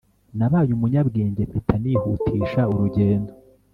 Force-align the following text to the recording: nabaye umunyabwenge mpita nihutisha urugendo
nabaye 0.37 0.69
umunyabwenge 0.77 1.41
mpita 1.49 1.75
nihutisha 1.81 2.61
urugendo 2.73 3.31